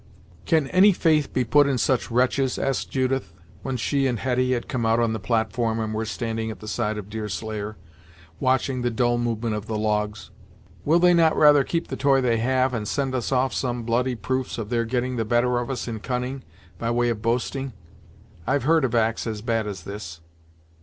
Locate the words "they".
10.97-11.13, 12.19-12.37